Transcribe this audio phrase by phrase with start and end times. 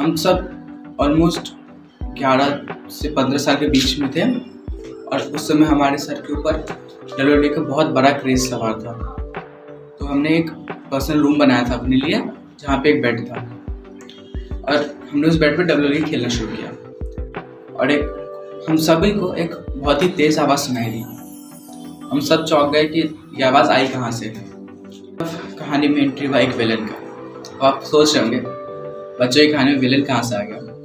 [0.00, 0.48] हम सब
[1.00, 1.52] ऑलमोस्ट
[2.18, 4.22] ग्यारह से पंद्रह साल के बीच में थे
[5.06, 6.52] और उस समय हमारे सर के ऊपर
[7.18, 8.92] डब्ल्यू का बहुत बड़ा क्रेज सवार था।
[10.00, 12.24] तो हमने एक पर्सनल रूम बनाया था अपने लिए,
[12.60, 13.34] जहाँ पे एक बेड था।
[14.64, 16.68] और हमने उस बेड पे डब्ल्यू खेलना शुरू किया।
[17.76, 18.02] और एक,
[18.68, 21.00] हम सभी को एक बहुत ही तेज़ आवाज़ सुनाई दी।
[22.10, 23.00] हम सब चौंक गए कि
[23.38, 24.34] ये आवाज़ आई कहाँ से?
[25.58, 26.94] कहानी में एंट्री हुआ एक विलन का।
[27.50, 28.51] तो आप सोच रहे होंगे
[29.22, 30.81] बच्चों की कहानी में विलन कहाँ से आ गया?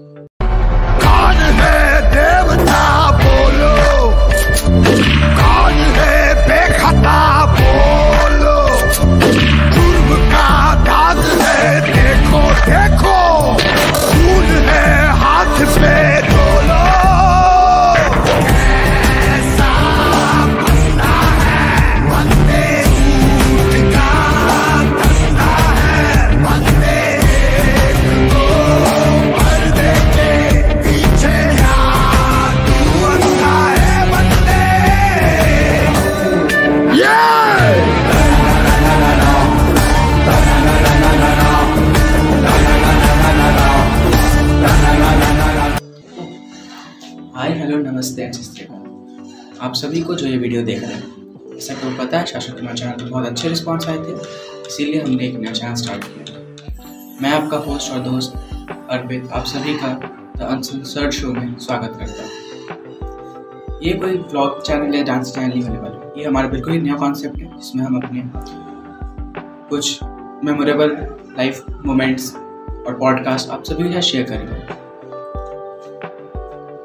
[47.38, 48.24] हाय, हेलो, नमस्ते
[49.62, 52.78] आप सभी को जो ये वीडियो देख रहे हैं जैसा आपको पता है, शासक कुमार
[52.78, 54.14] चैनल पर बहुत अच्छे रिस्पॉन्स आए थे,
[54.68, 56.40] इसीलिए हमने एक नया चैनल स्टार्ट किया
[57.22, 58.34] मैं आपका होस्ट और दोस्त
[58.90, 59.94] अर्पित, आप सभी का
[60.38, 65.62] द अनसर्ड शो में स्वागत करता हूँ। ये कोई ब्लॉग चैनल या डांस चैनल नहीं
[65.64, 68.24] होने वाला। ये हमारा बिल्कुल ही नया कॉन्सेप्ट है, जिसमें हम अपने
[69.70, 70.98] कुछ मेमोरेबल
[71.38, 74.86] लाइफ मोमेंट्स और पॉडकास्ट आप सभी के साथ शेयर करेंगे।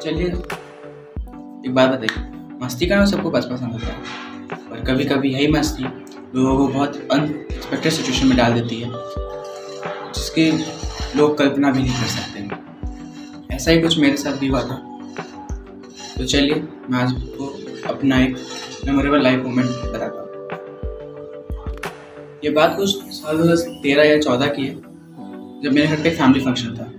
[0.05, 2.23] चलिए, एक बात बताइए,
[2.63, 3.31] मस्ती करना सबको?
[3.31, 3.95] बस पसंद होता है।
[4.71, 8.91] और कभी कभी यही मस्ती लोगों को बहुत अनएक्सपेक्टेड सिचुएशन में डाल देती है,
[10.15, 10.51] जिसकी
[11.19, 14.77] लोग कल्पना भी नहीं कर सकते। ऐसा ही कुछ मेरे साथ भी हुआ था।
[16.19, 16.55] तो चलिए,
[16.91, 17.47] मैं आज आपको
[17.93, 18.37] अपना एक
[18.87, 20.29] मेमोरेबल लाइफ मोमेंट बताता हूँ।
[22.45, 24.75] ये बात कुछ साल दो हज़ार तेरह या चौदह की है,
[25.63, 26.93] जब मेरे घर पे फैमिली फ़ंक्शन था।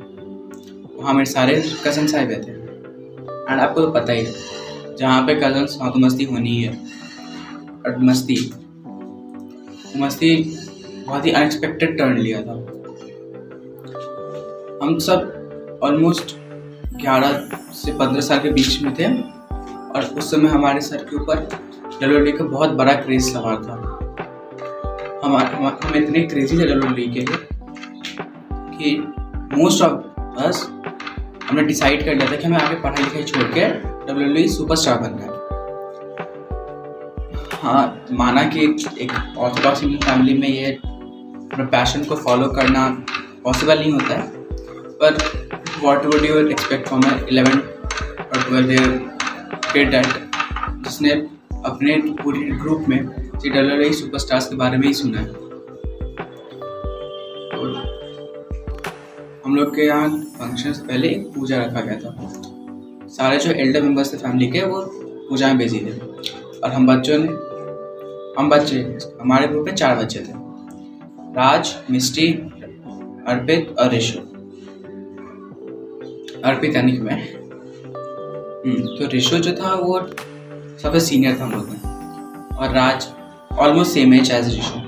[0.98, 2.62] वहाँ मेरे सारे कजन्स आए हुए थे।
[3.50, 4.34] एंड आपको तो पता ही है,
[4.98, 6.74] जहाँ पे कजन्स वहाँ तो मस्ती होनी है,
[7.86, 8.36] और मस्ती
[9.98, 10.36] मस्ती
[11.08, 12.54] बहुत ही अनएक्सपेक्टेड टर्न लिया था।
[14.84, 16.36] हम सब ऑलमोस्ट
[16.96, 19.08] ग्यारह से पंद्रह साल के बीच में थे,
[19.94, 21.48] और उस समय हमारे सर के ऊपर
[22.02, 23.76] डब्ल्यू का बहुत बड़ा क्रेज सवार था।
[25.24, 27.38] हम हम हम इतने क्रेजी थे डब्ल्यू के लिए
[28.52, 28.96] कि
[29.58, 30.68] मोस्ट ऑफ़ अस
[31.50, 33.68] हमने डिसाइड कर लिया था कि हमें आगे पढ़ाई लिखाई छोड़ के
[34.08, 35.32] डब्ल्यू सुपर स्टार बनना है।
[37.64, 38.64] हाँ माना कि
[39.02, 42.88] एक ऑर्थोडॉक्स इंडियन फैमिली में ये अपने पैशन को फॉलो करना
[43.44, 44.28] पॉसिबल नहीं होता है।
[45.02, 45.18] पर
[45.84, 47.60] what would you expect from eleven
[48.20, 48.70] और ट्वेल्थ
[49.74, 50.06] किड दैट
[50.86, 51.12] जिसने
[51.66, 53.00] अपने पूरे ग्रुप में
[53.40, 55.43] सी डब्ल्यू सुपरस्टार्स के बारे में ही सुना है?
[59.56, 60.10] लोग के यहाँ
[60.40, 64.66] फ़ंक्शन से पहले एक पूजा रखा गया था। सारे जो एल्डर मेंबर्स थे फैमिली के
[64.66, 64.82] वो
[65.30, 65.92] पूजा में बिज़ी थे।
[66.60, 67.28] और हम बच्चों ने
[68.38, 68.80] हम बच्चे
[69.22, 70.34] हमारे ग्रुप में चार बच्चे थे।
[71.36, 72.28] राज मिस्टी
[73.28, 74.20] अर्पित और ऋषु
[76.44, 77.22] अर्पित यानी मैं।
[78.64, 80.00] हम्म, तो ऋषु जो था वो
[80.82, 83.08] सबसे सीनियर था हम लोग में। और Raj
[83.60, 84.80] almost same age as Rishu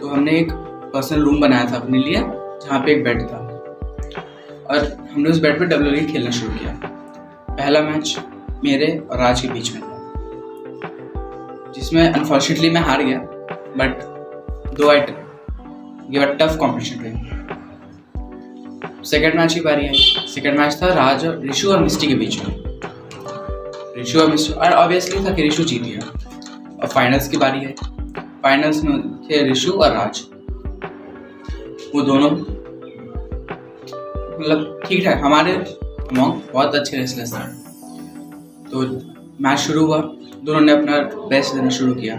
[0.00, 0.52] तो हमने एक
[0.94, 2.20] पर्सनल रूम बनाया था अपने लिए।
[2.64, 3.36] जहाँ पे एक बेड था।
[4.70, 6.80] और हमने उस बेड पे डब्ल्यू खेलना शुरू किया।
[7.50, 8.20] पहला मैच
[8.64, 9.94] मेरे और राज के बीच में था।
[11.76, 13.18] जिसमें अनफॉर्चुनेटली मैं हार गया
[13.78, 14.02] but
[14.74, 17.14] though I a tough competition रही।
[19.04, 22.44] सेकेंड मैच की बारी आई। सेकेंड मैच था राज और ऋषु और मिस्टी के बीच
[22.44, 22.62] में।
[23.96, 26.20] रिशु और मिस्टी और ऑब्वियसली था कि रिशु जीत गया।
[26.82, 27.74] और फाइनल्स की बारी आई।
[28.42, 30.24] फाइनल्स में थे ऋषु और राज।
[31.94, 32.53] वो दोनों
[34.34, 37.46] मतलब ठीक ठाक हमारे अमॉन्ग बहुत अच्छे रेसलर्स थे
[38.70, 38.82] तो
[39.42, 39.98] मैच शुरू हुआ।
[40.44, 40.98] दोनों ने अपना
[41.28, 42.16] बेस्ट देना शुरू किया।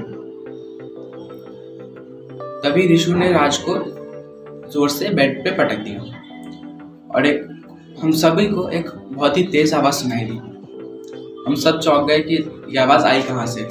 [2.61, 3.73] तभी ऋषु ने राज को
[4.71, 5.99] ज़ोर से बेड पे पटक दिया।
[7.15, 7.43] और एक,
[8.01, 10.37] हम सभी को एक बहुत ही तेज आवाज़ सुनाई दी।
[11.47, 12.35] हम सब चौंक गए कि
[12.69, 13.61] ये आवाज़ आई कहाँ से।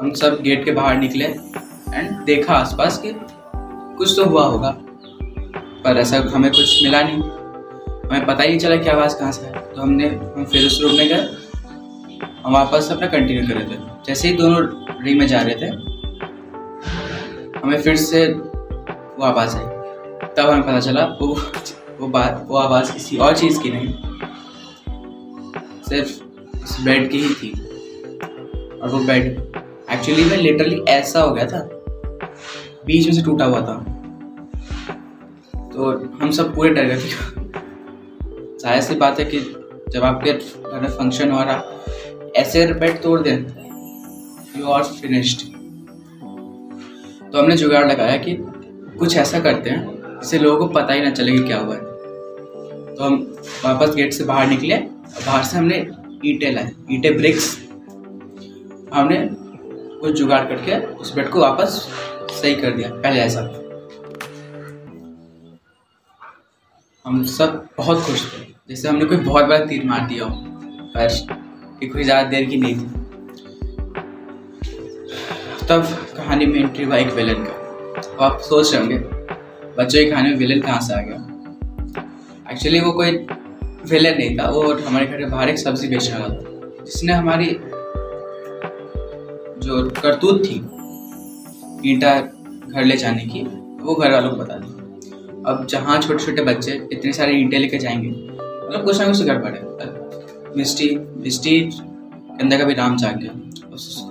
[0.00, 3.12] हम सब गेट के बाहर निकले एंड देखा आसपास कि
[3.96, 4.70] कुछ तो हुआ होगा।
[5.84, 7.22] पर ऐसा हमें कुछ मिला नहीं।
[8.08, 10.92] हमें पता ही चला कि आवाज़ कहाँ से है तो हमने, हम फिर उस रूम
[10.92, 11.28] में गए।
[12.44, 14.60] हम वापस अपना कंटिन्यू कर रहे थे। जैसे ही दोनों
[15.04, 15.66] रिंग में जा रहे थे,
[17.58, 19.64] हमें फिर से वो आवाज़ आई।
[20.36, 21.42] तब हमें पता चला, वो
[22.00, 23.94] वो बात वो आवाज़ किसी और चीज़ की नहीं।
[25.88, 26.08] सिर्फ़
[26.64, 27.50] उस बेड की ही थी।
[28.82, 29.26] और वो बेड
[29.92, 31.68] एक्चुअली में लिटरली ऐसा हो गया था।
[32.86, 33.95] बीच में से टूटा हुआ था।
[35.76, 35.86] तो
[36.20, 36.96] हम सब पूरे डर गए
[38.60, 39.38] ज़ाहिर सी बात है कि
[39.92, 41.62] जब आपके घर में फ़ंक्शन हो रहा,
[42.36, 43.36] ऐसे बेड तोड़ दें
[44.58, 45.40] यू आर फिनिश्ड
[47.32, 48.36] तो हमने जुगाड़ लगाया कि
[48.98, 51.80] कुछ ऐसा करते हैं, जिससे लोगों को पता ही ना चले कि क्या हुआ है।
[52.94, 53.14] तो हम
[53.64, 55.76] वापस गेट से बाहर निकले, और बाहर से हमने
[56.24, 57.56] ईंटें लाए, ईंटें ब्रिक्स
[58.94, 59.20] हमने
[60.00, 61.78] कुछ जुगाड़ करके उस बेड को वापस
[62.32, 63.48] सही कर दिया, पहले ऐसा।
[67.06, 68.38] हम सब बहुत खुश थे।
[68.68, 70.30] जैसे हमने कोई बहुत बड़ा तीर मार दिया हो
[70.94, 71.08] पर
[71.84, 72.86] कोई ज़्यादा देर की नहीं थी।
[75.68, 75.84] तब
[76.16, 77.52] कहानी में एंट्री हुआ एक विलन का।
[78.02, 78.98] तो आप सोच रहे होंगे,
[79.78, 81.16] बच्चों की कहानी में विलन कहाँ से आ गया?
[82.52, 83.10] एक्चुअली वो कोई
[83.90, 87.46] विलन नहीं था, वो हमारे घर के बाहर एक सब्ज़ी बेच रहा था, जिसने हमारी
[89.62, 90.56] जो करतूत थी,
[91.90, 92.18] ईंटा
[92.68, 93.42] घर ले जाने की,
[93.82, 94.65] वो घर वालों को बता दी।
[95.46, 99.24] अब जहाँ छोटे छोटे बच्चे इतने सारे ईंटे लेके जाएँगे मतलब कुछ ना कुछ तो
[99.24, 103.30] गड़बड़ है मिस्टी मिस्टी के अंदर का भी नाम जाग गया।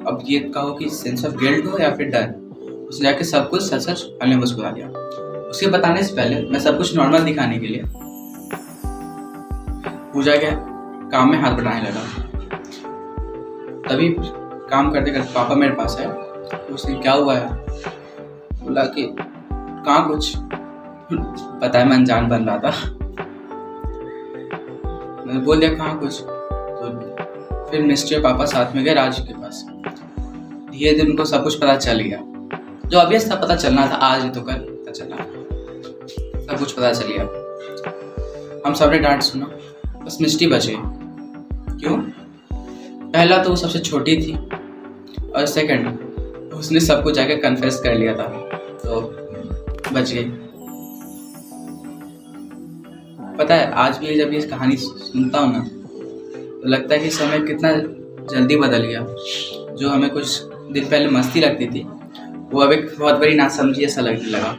[0.10, 2.34] अब ये कहो कि सेंस ऑफ़ गिल्ट हो या फिर डर
[2.90, 4.88] उसने जाके सब कुछ सच सच हमने मुझको बता दिया।
[5.50, 7.84] उसके बताने से पहले मैं सब कुछ नॉर्मल दिखाने के लिए
[10.14, 10.52] पूजा के
[11.12, 12.04] काम में हाथ बढ़ाने लगा।
[13.90, 14.16] तभी
[14.70, 17.48] काम करते करते पापा मेरे पास तो उसने क्या हुआ है
[18.64, 20.36] बोला कि, कहाँ कुछ?
[21.14, 22.98] पता है, मैं अनजान बन रहा था।
[25.26, 26.22] मैंने बोल दिया, कहाँ कुछ?
[26.22, 29.66] तो फिर मिस्टर पापा साथ में गए, राजू के पास।
[30.72, 32.18] धीरे धीरे उनको सब कुछ पता चल गया।
[32.90, 35.16] जो अभी था, पता चलना था, आज तो कल पता चला
[36.46, 37.24] सब कुछ पता चल गया।
[38.68, 39.46] हम सबने डांट सुना,
[40.06, 40.76] बस मिस्टी बचे।
[41.80, 41.98] क्यों?
[43.12, 44.34] पहला तो वो सबसे छोटी थी,
[45.30, 46.00] और सेकंड
[46.54, 48.24] उसने सबको जाके कन्फेस कर लिया था।
[48.86, 49.02] तो
[49.94, 50.35] बच गई।
[53.36, 57.40] पता है, आज भी जब ये कहानी सुनता हूँ ना तो लगता है कि समय
[57.40, 57.72] कितना
[58.32, 59.06] जल्दी बदल गया।
[59.76, 60.42] जो हमें कुछ
[60.72, 61.82] दिन पहले मस्ती लगती थी,
[62.52, 64.52] वो अब एक बहुत बड़ी नासमझी ऐसा लगने लगा।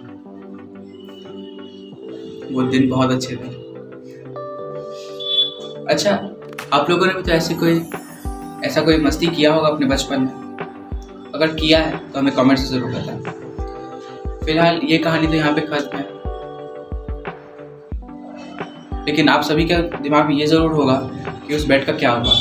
[2.52, 3.54] वो दिन बहुत अच्छे थे।
[5.84, 6.12] अच्छा
[6.72, 7.80] आप लोगों ने भी तो ऐसे कोई,
[8.64, 10.30] ऐसा कोई मस्ती किया होगा अपने बचपन में?
[11.34, 13.20] अगर किया है तो हमें कमेंट से ज़रूर बताएँ।
[14.44, 16.15] फ़िलहाल, ये कहानी तो यहाँ पे खत्म है।
[19.06, 20.94] लेकिन आप सभी के दिमाग में ये ज़रूर होगा
[21.46, 22.32] कि उस बेड का क्या हुआ।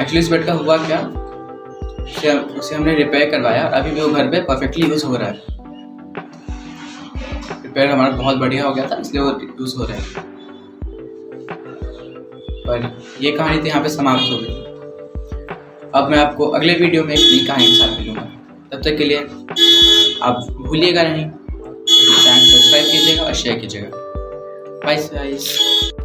[0.00, 0.98] एक्चुअली उस बेड का हुआ क्या?
[2.02, 5.34] उसे उसे हमने रिपेयर करवाया अभी भी वो घर पे परफेक्टली यूज़ हो रहा है।
[7.62, 10.04] रिपेयर हमारा बहुत बढ़िया हो गया था, इसलिए वो यूज़ हो रहा है।
[12.66, 14.54] पर ये कहानी तो यहाँ पे समाप्त हो गई।
[15.94, 18.22] अब मैं आपको अगले वीडियो में एक नई कहानी के साथ मिलूँगा।
[18.72, 19.18] तब तक के लिए
[20.22, 24.05] आप भूलिएगा नहीं। चैनल सब्सक्राइब कीजिएगा और शेयर कीजिएगा।
[24.86, 25.95] Mas, mas